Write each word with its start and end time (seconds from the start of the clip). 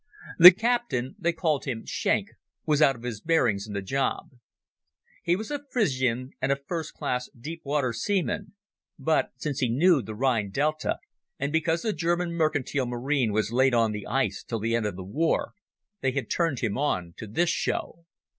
The 0.39 0.49
captain—they 0.49 1.33
called 1.33 1.65
him 1.65 1.85
Schenk—was 1.85 2.81
out 2.81 2.95
of 2.95 3.03
his 3.03 3.21
bearings 3.21 3.67
in 3.67 3.73
the 3.73 3.83
job. 3.83 4.31
He 5.21 5.35
was 5.35 5.51
a 5.51 5.63
Frisian 5.71 6.31
and 6.41 6.51
a 6.51 6.55
first 6.55 6.95
class 6.95 7.29
deep 7.39 7.61
water 7.63 7.93
seaman, 7.93 8.53
but, 8.97 9.29
since 9.35 9.59
he 9.59 9.69
knew 9.69 10.01
the 10.01 10.15
Rhine 10.15 10.49
delta, 10.49 10.97
and 11.37 11.53
because 11.53 11.83
the 11.83 11.93
German 11.93 12.31
mercantile 12.33 12.87
marine 12.87 13.31
was 13.31 13.51
laid 13.53 13.75
on 13.75 13.91
the 13.91 14.07
ice 14.07 14.41
till 14.43 14.57
the 14.59 14.75
end 14.75 14.87
of 14.87 14.95
war, 14.97 15.53
they 15.99 16.13
had 16.13 16.31
turned 16.31 16.61
him 16.61 16.79
on 16.79 17.13
to 17.17 17.27
this 17.27 17.51
show. 17.51 18.07